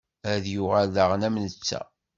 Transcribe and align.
Ad 0.31 0.43
yuɣal 0.53 0.87
daɣen 0.95 1.21
am 1.27 1.35
netta. 1.43 1.81